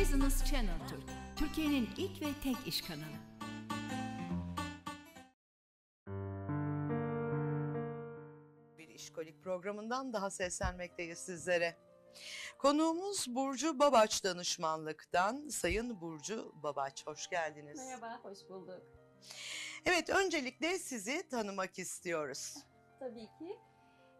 [0.00, 1.02] Business Channel Türk,
[1.36, 3.18] Türkiye'nin ilk ve tek iş kanalı.
[8.78, 11.76] Bir işkolik programından daha seslenmekteyiz sizlere.
[12.58, 17.06] Konuğumuz Burcu Babaç danışmanlıktan Sayın Burcu Babaç.
[17.06, 17.78] Hoş geldiniz.
[17.78, 18.82] Merhaba, hoş bulduk.
[19.86, 22.54] Evet, öncelikle sizi tanımak istiyoruz.
[22.98, 23.58] Tabii ki.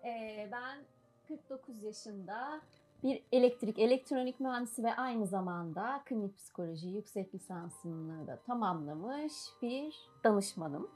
[0.05, 0.85] Ee, ben
[1.29, 2.63] 49 yaşında
[3.03, 10.91] bir elektrik, elektronik mühendisi ve aynı zamanda klinik psikoloji yüksek lisansını da tamamlamış bir danışmanım.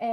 [0.00, 0.06] Ee,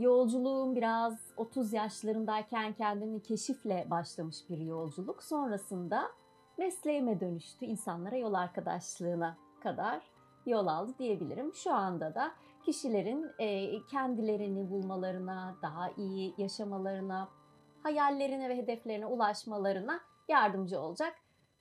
[0.00, 5.22] yolculuğum biraz 30 yaşlarındayken kendini keşifle başlamış bir yolculuk.
[5.22, 6.10] Sonrasında
[6.58, 7.64] mesleğime dönüştü.
[7.64, 10.02] insanlara yol arkadaşlığına kadar
[10.46, 11.54] yol aldı diyebilirim.
[11.54, 12.32] Şu anda da
[12.64, 17.28] kişilerin e, kendilerini bulmalarına, daha iyi yaşamalarına,
[17.82, 21.14] hayallerine ve hedeflerine ulaşmalarına yardımcı olacak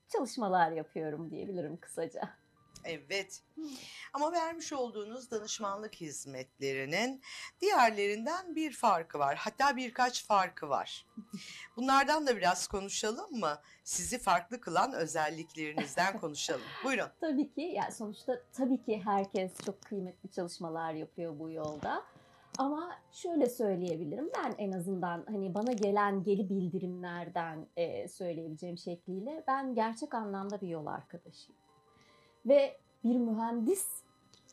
[0.08, 2.40] çalışmalar yapıyorum diyebilirim kısaca.
[2.84, 3.42] Evet.
[4.14, 7.22] Ama vermiş olduğunuz danışmanlık hizmetlerinin
[7.62, 9.36] diğerlerinden bir farkı var.
[9.36, 11.06] Hatta birkaç farkı var.
[11.78, 13.62] Bunlardan da biraz konuşalım mı?
[13.84, 16.62] Sizi farklı kılan özelliklerinizden konuşalım.
[16.84, 17.08] Buyurun.
[17.22, 22.04] Tabii ki yani sonuçta tabii ki herkes çok kıymetli çalışmalar yapıyor bu yolda.
[22.58, 29.76] Ama şöyle söyleyebilirim ben en azından hani bana gelen geri bildirimlerden e, söyleyebileceğim şekliyle ben
[29.76, 31.60] gerçek anlamda bir yol arkadaşıyım.
[32.46, 33.88] Ve bir mühendis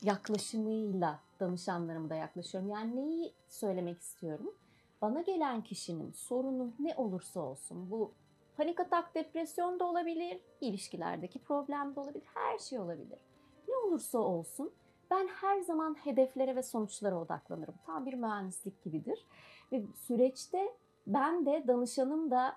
[0.03, 2.69] yaklaşımıyla danışanlarıma da yaklaşıyorum.
[2.69, 4.53] Yani neyi söylemek istiyorum?
[5.01, 8.11] Bana gelen kişinin sorunu ne olursa olsun bu
[8.57, 13.19] panik atak, depresyon da olabilir, ilişkilerdeki problem de olabilir, her şey olabilir.
[13.67, 14.71] Ne olursa olsun
[15.11, 17.75] ben her zaman hedeflere ve sonuçlara odaklanırım.
[17.85, 19.27] Tam bir mühendislik gibidir.
[19.71, 20.73] Ve süreçte
[21.07, 22.55] ben de danışanım da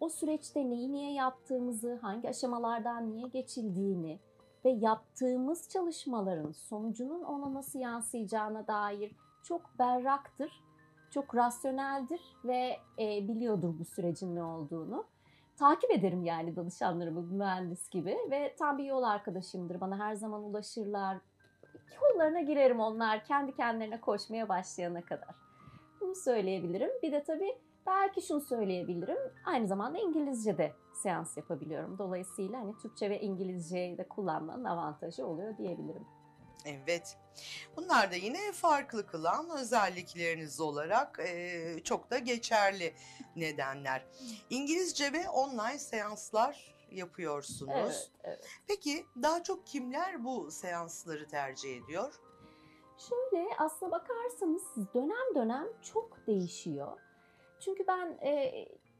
[0.00, 4.18] o süreçte neyi niye yaptığımızı, hangi aşamalardan niye geçildiğini
[4.64, 10.62] ve yaptığımız çalışmaların sonucunun ona nasıl yansıyacağına dair çok berraktır,
[11.10, 15.04] çok rasyoneldir ve e, biliyordur bu sürecin ne olduğunu.
[15.56, 19.80] Takip ederim yani danışanlarımı mühendis gibi ve tam bir yol arkadaşımdır.
[19.80, 21.18] Bana her zaman ulaşırlar,
[22.02, 25.34] yollarına girerim onlar kendi kendilerine koşmaya başlayana kadar.
[26.00, 26.90] Bunu söyleyebilirim.
[27.02, 29.18] Bir de tabii belki şunu söyleyebilirim.
[29.44, 30.72] Aynı zamanda İngilizce de
[31.02, 31.98] seans yapabiliyorum.
[31.98, 36.06] Dolayısıyla hani Türkçe ve İngilizceyi de kullanmanın avantajı oluyor diyebilirim.
[36.64, 37.16] Evet.
[37.76, 42.94] Bunlar da yine farklı kılan özellikleriniz olarak e, çok da geçerli
[43.36, 44.02] nedenler.
[44.50, 47.72] İngilizce ve online seanslar yapıyorsunuz.
[47.74, 48.48] Evet, evet.
[48.66, 52.14] Peki daha çok kimler bu seansları tercih ediyor?
[52.98, 54.62] Şöyle aslına bakarsanız
[54.94, 57.00] dönem dönem çok değişiyor.
[57.60, 58.52] Çünkü ben e,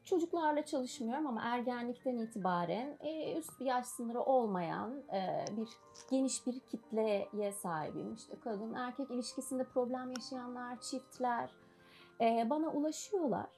[0.05, 5.69] çocuklarla çalışmıyorum ama ergenlikten itibaren e, üst bir yaş sınırı olmayan e, bir
[6.09, 8.13] geniş bir kitleye sahibim.
[8.13, 11.51] İşte kadın erkek ilişkisinde problem yaşayanlar, çiftler
[12.21, 13.49] e, bana ulaşıyorlar.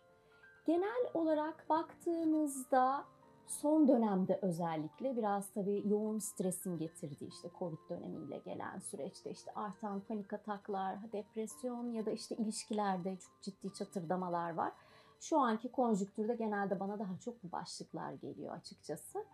[0.66, 3.06] Genel olarak baktığınızda
[3.52, 10.00] son dönemde özellikle biraz tabii yoğun stresin getirdiği işte Covid dönemiyle gelen süreçte işte artan
[10.00, 14.72] panik ataklar, depresyon ya da işte ilişkilerde çok ciddi çatırdamalar var.
[15.20, 19.26] Şu anki konjüktürde genelde bana daha çok bu başlıklar geliyor açıkçası.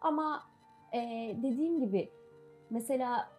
[0.00, 0.42] Ama
[0.92, 1.00] e,
[1.42, 2.12] dediğim gibi
[2.70, 3.30] mesela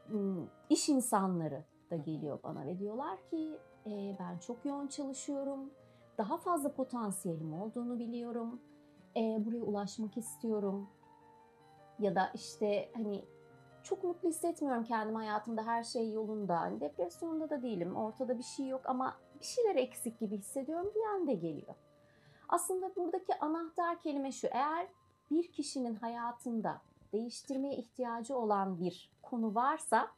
[0.69, 5.71] iş insanları da geliyor bana ve diyorlar ki e, ben çok yoğun çalışıyorum,
[6.17, 8.59] daha fazla potansiyelim olduğunu biliyorum
[9.15, 10.89] e, buraya ulaşmak istiyorum.
[11.99, 13.25] Ya da işte hani
[13.83, 16.59] çok mutlu hissetmiyorum kendimi hayatımda her şey yolunda.
[16.59, 17.95] Hani depresyonda da değilim.
[17.95, 21.75] Ortada bir şey yok ama bir şeyler eksik gibi hissediyorum bir de geliyor.
[22.49, 24.47] Aslında buradaki anahtar kelime şu.
[24.47, 24.87] Eğer
[25.31, 26.81] bir kişinin hayatında
[27.13, 30.11] değiştirmeye ihtiyacı olan bir konu varsa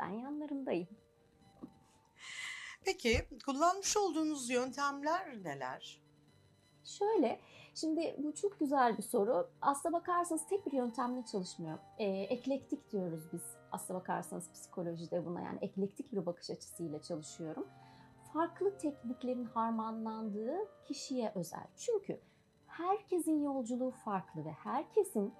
[0.00, 0.88] ben yanlarındayım.
[2.84, 6.02] Peki kullanmış olduğunuz yöntemler neler?
[6.84, 7.40] Şöyle,
[7.76, 9.50] şimdi bu çok güzel bir soru.
[9.60, 11.78] Aslına bakarsanız tek bir yöntemle çalışmıyor.
[11.98, 13.42] E, eklektik diyoruz biz
[13.72, 15.40] aslına bakarsanız psikolojide buna.
[15.40, 17.66] Yani eklektik bir bakış açısıyla çalışıyorum.
[18.32, 20.58] Farklı tekniklerin harmanlandığı
[20.88, 21.66] kişiye özel.
[21.76, 22.20] Çünkü
[22.66, 25.34] herkesin yolculuğu farklı ve herkesin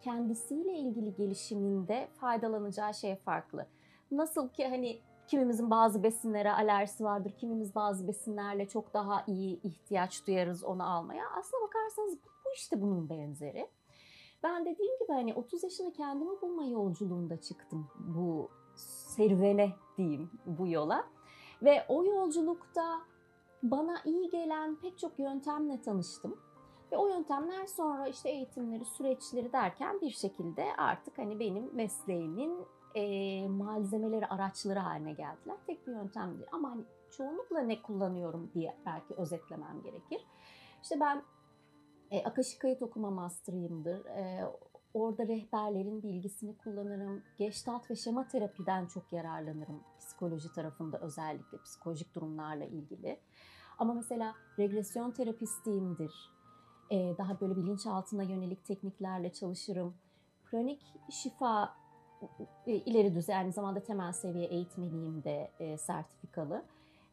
[0.00, 3.66] kendisiyle ilgili gelişiminde faydalanacağı şey farklı.
[4.10, 5.00] Nasıl ki hani
[5.32, 7.32] Kimimizin bazı besinlere alerjisi vardır.
[7.40, 11.24] Kimimiz bazı besinlerle çok daha iyi ihtiyaç duyarız onu almaya.
[11.38, 13.68] Aslına bakarsanız bu işte bunun benzeri.
[14.42, 21.04] Ben dediğim gibi hani 30 yaşında kendimi bulma yolculuğunda çıktım bu serüvene diyeyim bu yola.
[21.62, 23.00] Ve o yolculukta
[23.62, 26.36] bana iyi gelen pek çok yöntemle tanıştım.
[26.92, 33.48] Ve o yöntemler sonra işte eğitimleri, süreçleri derken bir şekilde artık hani benim mesleğimin e,
[33.48, 35.56] malzemeleri, araçları haline geldiler.
[35.66, 36.48] Tek bir yöntem değil.
[36.52, 40.26] Ama hani çoğunlukla ne kullanıyorum diye belki özetlemem gerekir.
[40.82, 41.22] İşte ben
[42.10, 44.04] e, Akaşi Kayıt Okuma Master'ıyımdır.
[44.06, 44.44] E,
[44.94, 47.22] orada rehberlerin bilgisini kullanırım.
[47.38, 49.80] Gestalt ve şema terapiden çok yararlanırım.
[49.98, 53.20] Psikoloji tarafında özellikle psikolojik durumlarla ilgili.
[53.78, 56.30] Ama mesela regresyon terapistiyimdir.
[56.90, 59.94] E, daha böyle bilinçaltına yönelik tekniklerle çalışırım.
[60.44, 61.81] Kronik şifa
[62.66, 66.64] ileri düzey aynı zamanda temel seviye eğitmeniyim de e, sertifikalı.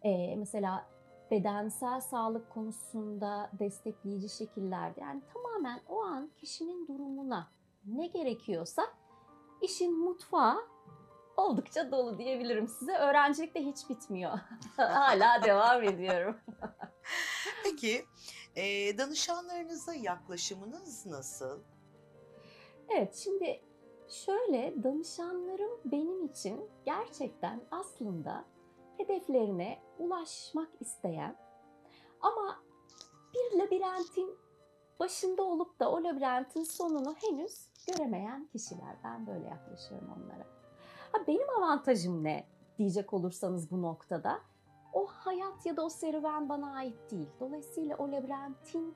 [0.03, 0.85] E, mesela
[1.31, 7.51] bedensel sağlık konusunda destekleyici şekillerde yani tamamen o an kişinin durumuna
[7.85, 8.83] ne gerekiyorsa
[9.61, 10.57] işin mutfağı
[11.37, 12.97] oldukça dolu diyebilirim size.
[12.97, 14.39] Öğrencilik de hiç bitmiyor.
[14.77, 16.37] Hala devam ediyorum.
[17.63, 18.05] Peki
[18.55, 21.59] e, danışanlarınıza yaklaşımınız nasıl?
[22.89, 23.61] Evet şimdi
[24.09, 28.45] şöyle danışanlarım benim için gerçekten aslında
[28.97, 31.35] hedeflerine ulaşmak isteyen
[32.21, 32.63] ama
[33.33, 34.37] bir labirentin
[34.99, 38.95] başında olup da o labirentin sonunu henüz göremeyen kişiler.
[39.03, 40.47] Ben böyle yaklaşıyorum onlara.
[41.11, 42.47] Ha, benim avantajım ne
[42.77, 44.39] diyecek olursanız bu noktada
[44.93, 47.29] o hayat ya da o serüven bana ait değil.
[47.39, 48.95] Dolayısıyla o labirentin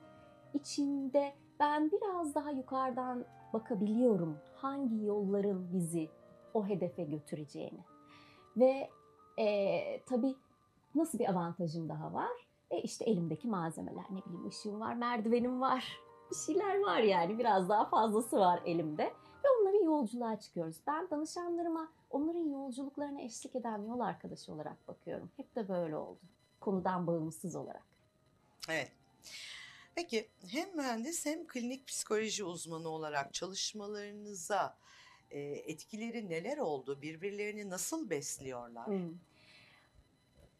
[0.54, 6.08] içinde ben biraz daha yukarıdan bakabiliyorum hangi yolların bizi
[6.54, 7.80] o hedefe götüreceğini.
[8.56, 8.90] Ve
[9.38, 10.34] e, tabii
[10.94, 12.46] nasıl bir avantajım daha var?
[12.70, 15.98] E işte elimdeki malzemeler ne bileyim ışığım var, merdivenim var.
[16.30, 19.04] Bir şeyler var yani biraz daha fazlası var elimde.
[19.44, 20.76] Ve onların yolculuğa çıkıyoruz.
[20.86, 25.30] Ben danışanlarıma onların yolculuklarına eşlik eden yol arkadaşı olarak bakıyorum.
[25.36, 26.20] Hep de böyle oldu.
[26.60, 27.84] Konudan bağımsız olarak.
[28.68, 28.92] Evet.
[29.94, 34.76] Peki hem mühendis hem klinik psikoloji uzmanı olarak çalışmalarınıza
[35.30, 37.02] e, etkileri neler oldu?
[37.02, 38.86] Birbirlerini nasıl besliyorlar?
[38.86, 39.14] Hmm.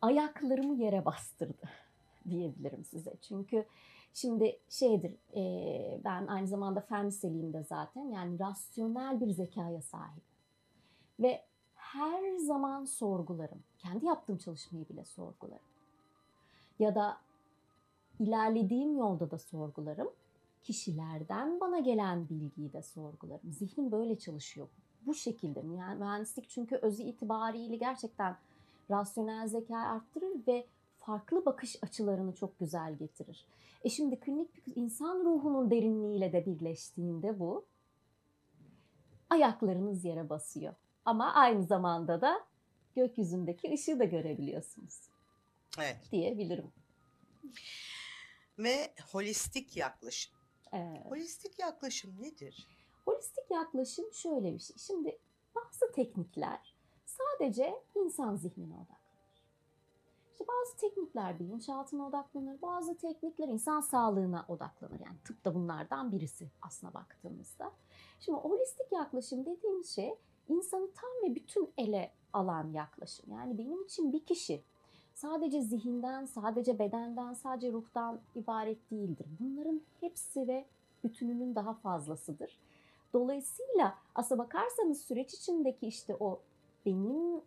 [0.02, 1.68] Ayaklarımı yere bastırdı
[2.30, 3.14] diyebilirim size.
[3.20, 3.66] Çünkü
[4.12, 10.22] şimdi şeydir e, ben aynı zamanda fen liseliyim de zaten yani rasyonel bir zekaya sahip.
[11.20, 11.44] Ve
[11.74, 13.62] her zaman sorgularım.
[13.78, 15.66] Kendi yaptığım çalışmayı bile sorgularım.
[16.78, 17.20] Ya da
[18.20, 20.08] ilerlediğim yolda da sorgularım.
[20.62, 23.52] Kişilerden bana gelen bilgiyi de sorgularım.
[23.52, 24.68] Zihnim böyle çalışıyor.
[25.06, 28.36] Bu şekilde yani mühendislik çünkü özü itibariyle gerçekten
[28.90, 30.66] rasyonel zeka arttırır ve
[30.98, 33.46] farklı bakış açılarını çok güzel getirir.
[33.84, 37.64] E şimdi klinik insan ruhunun derinliğiyle de birleştiğinde bu
[39.30, 40.74] ayaklarınız yere basıyor.
[41.04, 42.40] Ama aynı zamanda da
[42.96, 45.00] gökyüzündeki ışığı da görebiliyorsunuz.
[45.78, 45.96] Evet.
[46.12, 46.72] Diyebilirim.
[48.58, 50.34] Ve holistik yaklaşım.
[50.72, 51.10] Evet.
[51.10, 52.68] Holistik yaklaşım nedir?
[53.04, 54.76] Holistik yaklaşım şöyle bir şey.
[54.78, 55.18] Şimdi
[55.54, 56.74] bazı teknikler
[57.06, 59.04] sadece insan zihnine odaklanır.
[60.32, 65.00] İşte bazı teknikler bilinçaltına odaklanır, bazı teknikler insan sağlığına odaklanır.
[65.00, 67.72] Yani tıp da bunlardan birisi aslına baktığımızda.
[68.20, 70.14] Şimdi holistik yaklaşım dediğimiz şey
[70.48, 73.32] insanı tam ve bütün ele alan yaklaşım.
[73.32, 74.64] Yani benim için bir kişi
[75.14, 79.26] sadece zihinden, sadece bedenden, sadece ruhtan ibaret değildir.
[79.40, 80.64] Bunların hepsi ve
[81.04, 82.58] bütününün daha fazlasıdır.
[83.12, 86.40] Dolayısıyla aslına bakarsanız süreç içindeki işte o
[86.86, 87.40] benim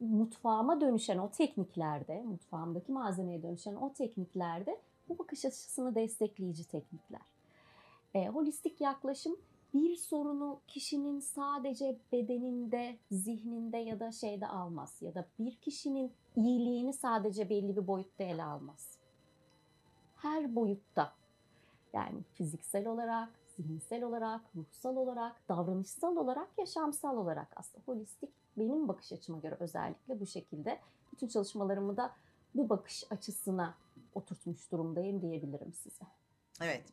[0.00, 7.20] mutfağıma dönüşen o tekniklerde, mutfağımdaki malzemeye dönüşen o tekniklerde bu bakış açısını destekleyici teknikler.
[8.14, 9.36] E, holistik yaklaşım
[9.74, 16.92] bir sorunu kişinin sadece bedeninde, zihninde ya da şeyde almaz ya da bir kişinin iyiliğini
[16.92, 18.98] sadece belli bir boyutta ele almaz.
[20.16, 21.12] Her boyutta
[21.92, 29.12] yani fiziksel olarak, zihinsel olarak, ruhsal olarak, davranışsal olarak, yaşamsal olarak aslında holistik benim bakış
[29.12, 30.80] açıma göre özellikle bu şekilde
[31.12, 32.12] bütün çalışmalarımı da
[32.54, 33.74] bu bakış açısına
[34.14, 36.04] oturtmuş durumdayım diyebilirim size.
[36.62, 36.84] Evet.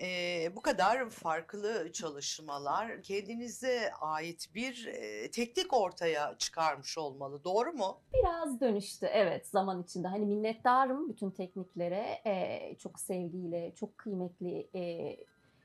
[0.00, 7.44] Ee, bu kadar farklı çalışmalar kendinize ait bir e, teknik ortaya çıkarmış olmalı.
[7.44, 8.00] Doğru mu?
[8.14, 10.08] Biraz dönüştü evet zaman içinde.
[10.08, 12.20] Hani minnettarım bütün tekniklere.
[12.26, 15.16] Ee, çok sevgiyle, çok kıymetli e,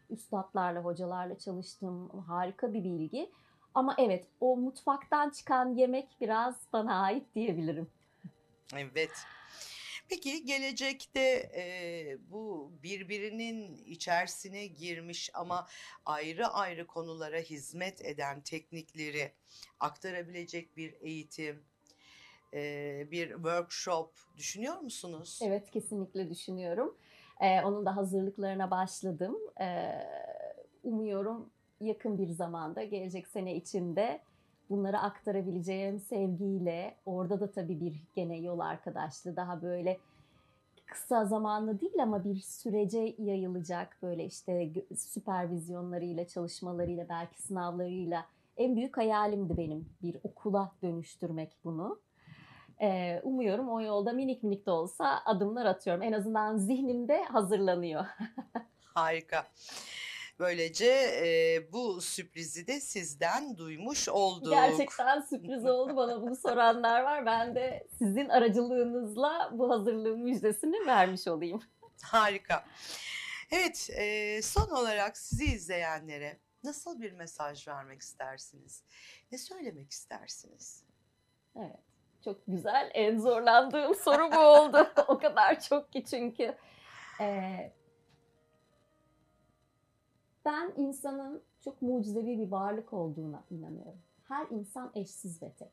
[0.10, 2.10] üstadlarla, hocalarla çalıştım.
[2.28, 3.32] Harika bir bilgi.
[3.74, 7.88] Ama evet o mutfaktan çıkan yemek biraz bana ait diyebilirim.
[8.76, 9.12] Evet.
[10.12, 11.20] Peki gelecekte
[11.56, 15.68] e, bu birbirinin içerisine girmiş ama
[16.06, 19.32] ayrı ayrı konulara hizmet eden teknikleri
[19.80, 21.64] aktarabilecek bir eğitim,
[22.54, 25.40] e, bir workshop düşünüyor musunuz?
[25.44, 26.98] Evet kesinlikle düşünüyorum.
[27.42, 29.38] Ee, onun da hazırlıklarına başladım.
[29.62, 29.92] Ee,
[30.84, 31.50] umuyorum
[31.80, 34.22] yakın bir zamanda gelecek sene içinde
[34.72, 39.98] bunları aktarabileceğim sevgiyle orada da tabii bir gene yol arkadaşlığı daha böyle
[40.86, 48.26] kısa zamanlı değil ama bir sürece yayılacak böyle işte süpervizyonlarıyla, çalışmalarıyla, belki sınavlarıyla
[48.58, 52.00] en büyük hayalimdi benim bir okula dönüştürmek bunu.
[52.82, 56.02] Ee, umuyorum o yolda minik minik de olsa adımlar atıyorum.
[56.02, 58.06] En azından zihnimde hazırlanıyor.
[58.94, 59.48] Harika.
[60.42, 60.86] Böylece
[61.26, 64.54] e, bu sürprizi de sizden duymuş olduk.
[64.54, 67.26] Gerçekten sürpriz oldu bana bunu soranlar var.
[67.26, 71.62] Ben de sizin aracılığınızla bu hazırlığın müjdesini vermiş olayım.
[72.04, 72.66] Harika.
[73.52, 78.84] Evet, e, son olarak sizi izleyenlere nasıl bir mesaj vermek istersiniz?
[79.32, 80.84] Ne söylemek istersiniz?
[81.56, 81.80] Evet,
[82.24, 82.92] çok güzel.
[82.94, 84.88] En zorlandığım soru bu oldu.
[85.08, 86.56] o kadar çok ki çünkü.
[87.22, 87.74] Ee,
[90.46, 94.02] ben insanın çok mucizevi bir varlık olduğuna inanıyorum.
[94.28, 95.72] Her insan eşsiz ve tek.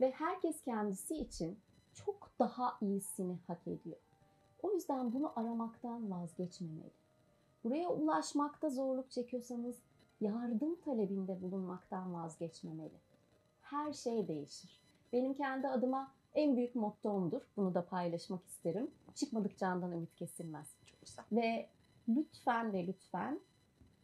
[0.00, 1.58] Ve herkes kendisi için
[1.94, 3.96] çok daha iyisini hak ediyor.
[4.62, 6.90] O yüzden bunu aramaktan vazgeçmemeli.
[7.64, 9.76] Buraya ulaşmakta zorluk çekiyorsanız
[10.20, 13.00] yardım talebinde bulunmaktan vazgeçmemeli.
[13.62, 14.82] Her şey değişir.
[15.12, 17.42] Benim kendi adıma en büyük mottomdur.
[17.56, 18.90] Bunu da paylaşmak isterim.
[19.14, 20.66] Çıkmadık candan ümit kesilmez.
[20.86, 21.24] Çok güzel.
[21.32, 21.68] Ve
[22.08, 23.40] lütfen ve lütfen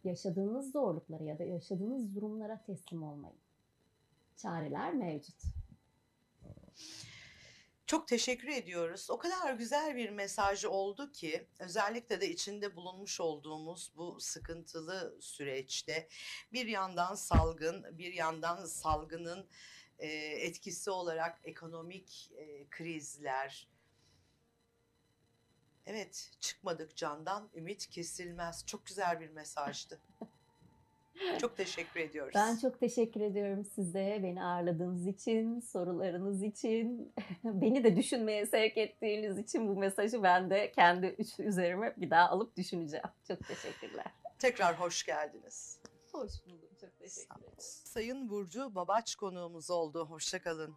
[0.05, 3.39] yaşadığınız zorluklara ya da yaşadığınız durumlara teslim olmayın.
[4.37, 5.43] Çareler mevcut.
[7.87, 9.11] Çok teşekkür ediyoruz.
[9.11, 16.09] O kadar güzel bir mesaj oldu ki özellikle de içinde bulunmuş olduğumuz bu sıkıntılı süreçte
[16.53, 19.49] bir yandan salgın, bir yandan salgının
[19.99, 22.31] etkisi olarak ekonomik
[22.71, 23.69] krizler.
[25.91, 28.67] Evet, çıkmadık candan, ümit kesilmez.
[28.67, 30.01] Çok güzel bir mesajdı.
[31.41, 32.33] Çok teşekkür ediyoruz.
[32.35, 37.15] Ben çok teşekkür ediyorum size beni ağırladığınız için, sorularınız için,
[37.45, 42.57] beni de düşünmeye sevk ettiğiniz için bu mesajı ben de kendi üzerime bir daha alıp
[42.57, 43.07] düşüneceğim.
[43.29, 44.07] Çok teşekkürler.
[44.39, 45.81] Tekrar hoş geldiniz.
[46.13, 46.71] Hoş bulduk.
[46.81, 47.55] Çok teşekkür ederim.
[47.59, 50.07] Sayın Burcu Babaç konuğumuz oldu.
[50.07, 50.77] Hoşçakalın.